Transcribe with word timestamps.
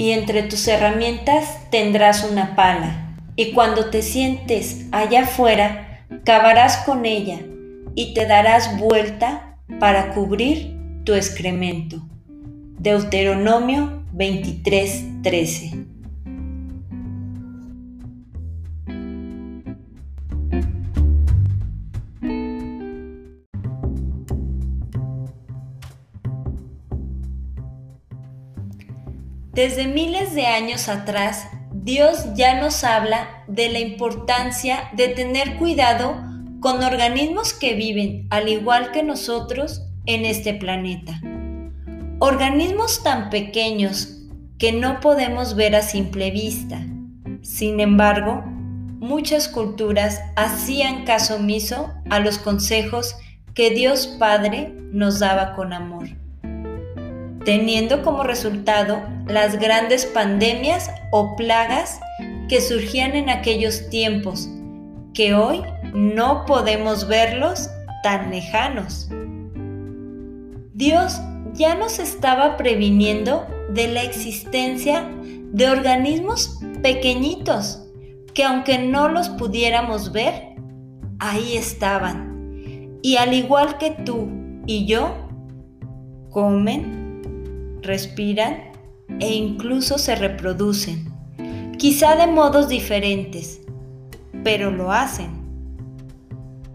y 0.00 0.12
entre 0.12 0.42
tus 0.42 0.66
herramientas 0.66 1.58
tendrás 1.70 2.24
una 2.24 2.56
pala, 2.56 3.18
y 3.36 3.52
cuando 3.52 3.90
te 3.90 4.00
sientes 4.00 4.86
allá 4.92 5.24
afuera, 5.24 6.06
cavarás 6.24 6.78
con 6.86 7.04
ella 7.04 7.40
y 7.94 8.14
te 8.14 8.24
darás 8.24 8.78
vuelta 8.78 9.58
para 9.78 10.14
cubrir 10.14 10.74
tu 11.04 11.12
excremento. 11.12 12.00
Deuteronomio 12.78 14.02
23:13 14.14 15.79
Desde 29.60 29.86
miles 29.86 30.34
de 30.34 30.46
años 30.46 30.88
atrás, 30.88 31.46
Dios 31.70 32.32
ya 32.34 32.58
nos 32.58 32.82
habla 32.82 33.44
de 33.46 33.68
la 33.68 33.78
importancia 33.78 34.88
de 34.94 35.08
tener 35.08 35.58
cuidado 35.58 36.16
con 36.60 36.82
organismos 36.82 37.52
que 37.52 37.74
viven, 37.74 38.26
al 38.30 38.48
igual 38.48 38.90
que 38.90 39.02
nosotros, 39.02 39.82
en 40.06 40.24
este 40.24 40.54
planeta. 40.54 41.20
Organismos 42.20 43.02
tan 43.02 43.28
pequeños 43.28 44.22
que 44.58 44.72
no 44.72 44.98
podemos 45.00 45.54
ver 45.56 45.76
a 45.76 45.82
simple 45.82 46.30
vista. 46.30 46.80
Sin 47.42 47.80
embargo, 47.80 48.42
muchas 48.46 49.46
culturas 49.46 50.22
hacían 50.36 51.04
caso 51.04 51.36
omiso 51.36 51.92
a 52.08 52.18
los 52.18 52.38
consejos 52.38 53.14
que 53.52 53.68
Dios 53.72 54.06
Padre 54.18 54.72
nos 54.90 55.18
daba 55.18 55.54
con 55.54 55.74
amor 55.74 56.19
teniendo 57.44 58.02
como 58.02 58.22
resultado 58.22 59.02
las 59.26 59.58
grandes 59.58 60.06
pandemias 60.06 60.90
o 61.10 61.36
plagas 61.36 62.00
que 62.48 62.60
surgían 62.60 63.14
en 63.14 63.30
aquellos 63.30 63.88
tiempos, 63.90 64.48
que 65.14 65.34
hoy 65.34 65.62
no 65.94 66.44
podemos 66.46 67.08
verlos 67.08 67.68
tan 68.02 68.30
lejanos. 68.30 69.08
Dios 70.74 71.20
ya 71.54 71.74
nos 71.74 71.98
estaba 71.98 72.56
previniendo 72.56 73.46
de 73.70 73.88
la 73.88 74.02
existencia 74.02 75.08
de 75.52 75.68
organismos 75.68 76.60
pequeñitos 76.82 77.86
que 78.34 78.44
aunque 78.44 78.78
no 78.78 79.08
los 79.08 79.28
pudiéramos 79.28 80.12
ver, 80.12 80.54
ahí 81.18 81.56
estaban. 81.56 82.98
Y 83.02 83.16
al 83.16 83.34
igual 83.34 83.78
que 83.78 83.90
tú 83.90 84.28
y 84.66 84.86
yo, 84.86 85.14
comen, 86.30 86.99
respiran 87.82 88.72
e 89.18 89.34
incluso 89.34 89.98
se 89.98 90.14
reproducen, 90.14 91.12
quizá 91.78 92.16
de 92.16 92.26
modos 92.26 92.68
diferentes, 92.68 93.60
pero 94.44 94.70
lo 94.70 94.92
hacen. 94.92 95.30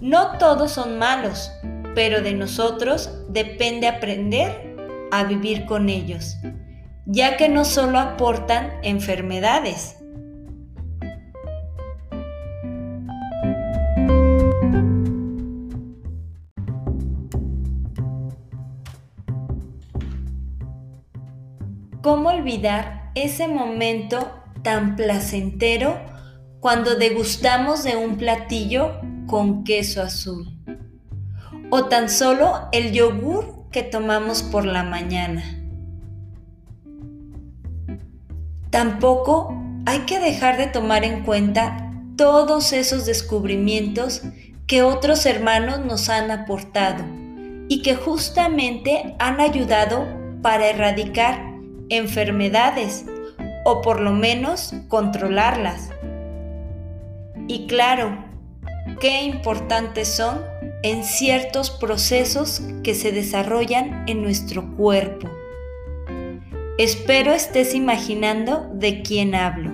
No 0.00 0.38
todos 0.38 0.72
son 0.72 0.98
malos, 0.98 1.50
pero 1.94 2.22
de 2.22 2.34
nosotros 2.34 3.10
depende 3.28 3.86
aprender 3.86 4.76
a 5.10 5.24
vivir 5.24 5.66
con 5.66 5.88
ellos, 5.88 6.36
ya 7.06 7.36
que 7.36 7.48
no 7.48 7.64
solo 7.64 7.98
aportan 7.98 8.72
enfermedades, 8.82 10.01
¿Cómo 22.02 22.30
olvidar 22.30 23.12
ese 23.14 23.46
momento 23.46 24.42
tan 24.64 24.96
placentero 24.96 26.00
cuando 26.58 26.96
degustamos 26.96 27.84
de 27.84 27.94
un 27.94 28.16
platillo 28.16 29.00
con 29.28 29.62
queso 29.62 30.02
azul? 30.02 30.48
O 31.70 31.84
tan 31.84 32.10
solo 32.10 32.68
el 32.72 32.90
yogur 32.90 33.68
que 33.70 33.84
tomamos 33.84 34.42
por 34.42 34.64
la 34.64 34.82
mañana. 34.82 35.44
Tampoco 38.70 39.56
hay 39.86 40.00
que 40.00 40.18
dejar 40.18 40.56
de 40.58 40.66
tomar 40.66 41.04
en 41.04 41.22
cuenta 41.22 41.92
todos 42.16 42.72
esos 42.72 43.06
descubrimientos 43.06 44.22
que 44.66 44.82
otros 44.82 45.24
hermanos 45.24 45.84
nos 45.84 46.08
han 46.08 46.32
aportado 46.32 47.04
y 47.68 47.80
que 47.82 47.94
justamente 47.94 49.14
han 49.20 49.40
ayudado 49.40 50.04
para 50.42 50.68
erradicar 50.68 51.51
enfermedades 51.94 53.04
o 53.64 53.82
por 53.82 54.00
lo 54.00 54.12
menos 54.12 54.74
controlarlas. 54.88 55.90
Y 57.48 57.66
claro, 57.66 58.24
qué 59.00 59.22
importantes 59.22 60.08
son 60.08 60.40
en 60.82 61.04
ciertos 61.04 61.70
procesos 61.70 62.62
que 62.82 62.94
se 62.94 63.12
desarrollan 63.12 64.04
en 64.08 64.22
nuestro 64.22 64.74
cuerpo. 64.76 65.28
Espero 66.78 67.32
estés 67.32 67.74
imaginando 67.74 68.68
de 68.74 69.02
quién 69.02 69.34
hablo. 69.34 69.70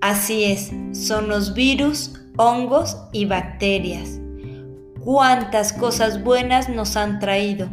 Así 0.00 0.44
es, 0.44 0.72
son 0.92 1.28
los 1.28 1.54
virus, 1.54 2.20
hongos 2.36 2.98
y 3.12 3.24
bacterias. 3.24 4.20
Cuántas 5.02 5.72
cosas 5.72 6.22
buenas 6.22 6.68
nos 6.68 6.96
han 6.96 7.18
traído, 7.20 7.68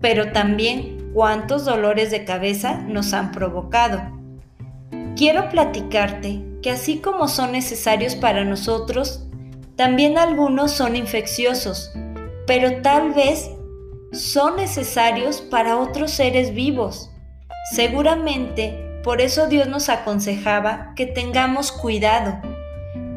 pero 0.00 0.32
también 0.32 1.01
cuántos 1.12 1.64
dolores 1.64 2.10
de 2.10 2.24
cabeza 2.24 2.74
nos 2.74 3.12
han 3.12 3.32
provocado. 3.32 4.00
Quiero 5.16 5.48
platicarte 5.48 6.42
que 6.62 6.70
así 6.70 6.98
como 6.98 7.28
son 7.28 7.52
necesarios 7.52 8.14
para 8.14 8.44
nosotros, 8.44 9.26
también 9.76 10.18
algunos 10.18 10.72
son 10.72 10.96
infecciosos, 10.96 11.92
pero 12.46 12.82
tal 12.82 13.12
vez 13.12 13.50
son 14.12 14.56
necesarios 14.56 15.40
para 15.40 15.78
otros 15.78 16.12
seres 16.12 16.54
vivos. 16.54 17.10
Seguramente 17.74 18.82
por 19.02 19.20
eso 19.20 19.48
Dios 19.48 19.66
nos 19.68 19.88
aconsejaba 19.88 20.92
que 20.94 21.06
tengamos 21.06 21.72
cuidado. 21.72 22.40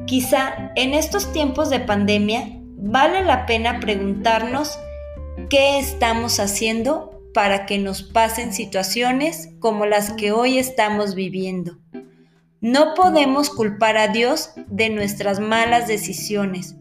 Quizá 0.05 0.71
en 0.75 0.93
estos 0.93 1.31
tiempos 1.31 1.69
de 1.69 1.79
pandemia 1.79 2.49
vale 2.77 3.23
la 3.23 3.45
pena 3.45 3.79
preguntarnos 3.79 4.79
qué 5.49 5.77
estamos 5.77 6.39
haciendo 6.39 7.14
para 7.35 7.65
que 7.65 7.77
nos 7.77 8.01
pasen 8.01 8.53
situaciones 8.53 9.49
como 9.59 9.85
las 9.85 10.13
que 10.13 10.31
hoy 10.31 10.57
estamos 10.57 11.15
viviendo. 11.15 11.77
No 12.61 12.93
podemos 12.95 13.49
culpar 13.49 13.97
a 13.97 14.07
Dios 14.07 14.51
de 14.67 14.89
nuestras 14.89 15.41
malas 15.41 15.85
decisiones, 15.85 16.77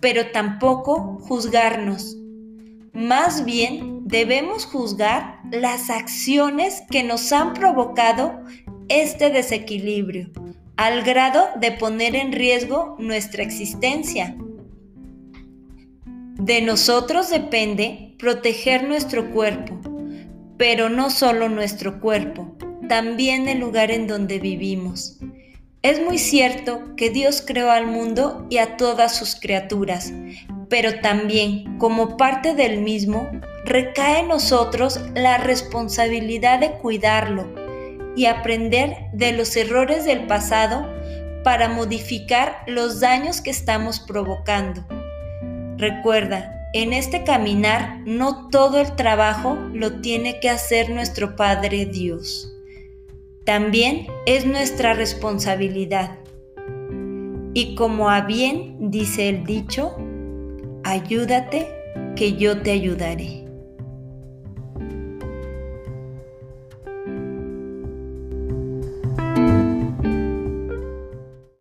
pero 0.00 0.30
tampoco 0.30 1.18
juzgarnos. 1.22 2.18
Más 2.92 3.46
bien 3.46 4.02
debemos 4.04 4.66
juzgar 4.66 5.40
las 5.50 5.88
acciones 5.88 6.82
que 6.90 7.02
nos 7.02 7.32
han 7.32 7.54
provocado 7.54 8.44
este 8.90 9.30
desequilibrio, 9.30 10.30
al 10.76 11.02
grado 11.02 11.48
de 11.56 11.72
poner 11.72 12.14
en 12.14 12.32
riesgo 12.32 12.94
nuestra 12.98 13.42
existencia. 13.42 14.36
De 16.34 16.60
nosotros 16.60 17.30
depende 17.30 18.16
proteger 18.18 18.86
nuestro 18.86 19.30
cuerpo, 19.30 19.93
pero 20.56 20.88
no 20.88 21.10
solo 21.10 21.48
nuestro 21.48 22.00
cuerpo, 22.00 22.56
también 22.88 23.48
el 23.48 23.60
lugar 23.60 23.90
en 23.90 24.06
donde 24.06 24.38
vivimos. 24.38 25.18
Es 25.82 26.02
muy 26.02 26.18
cierto 26.18 26.94
que 26.96 27.10
Dios 27.10 27.42
creó 27.46 27.70
al 27.70 27.86
mundo 27.86 28.46
y 28.48 28.58
a 28.58 28.76
todas 28.76 29.16
sus 29.16 29.36
criaturas, 29.36 30.12
pero 30.70 31.00
también 31.00 31.78
como 31.78 32.16
parte 32.16 32.54
del 32.54 32.80
mismo 32.80 33.28
recae 33.64 34.20
en 34.20 34.28
nosotros 34.28 35.00
la 35.14 35.38
responsabilidad 35.38 36.60
de 36.60 36.72
cuidarlo 36.72 37.52
y 38.16 38.26
aprender 38.26 39.10
de 39.12 39.32
los 39.32 39.56
errores 39.56 40.04
del 40.04 40.26
pasado 40.26 40.88
para 41.42 41.68
modificar 41.68 42.62
los 42.66 43.00
daños 43.00 43.40
que 43.40 43.50
estamos 43.50 44.00
provocando. 44.00 44.86
Recuerda, 45.76 46.53
en 46.74 46.92
este 46.92 47.22
caminar 47.22 48.02
no 48.04 48.48
todo 48.50 48.80
el 48.80 48.96
trabajo 48.96 49.54
lo 49.72 50.00
tiene 50.00 50.40
que 50.40 50.50
hacer 50.50 50.90
nuestro 50.90 51.36
Padre 51.36 51.86
Dios. 51.86 52.52
También 53.44 54.08
es 54.26 54.44
nuestra 54.44 54.92
responsabilidad. 54.92 56.18
Y 57.54 57.76
como 57.76 58.10
a 58.10 58.22
bien 58.22 58.90
dice 58.90 59.28
el 59.28 59.44
dicho, 59.44 59.94
ayúdate 60.82 61.68
que 62.16 62.34
yo 62.34 62.60
te 62.60 62.72
ayudaré. 62.72 63.43